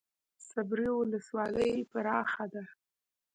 صبریو 0.49 0.93
ولسوالۍ 1.01 1.73
پراخه 1.91 2.45
ده؟ 2.53 2.63